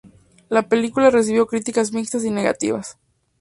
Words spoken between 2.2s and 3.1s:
y negativas.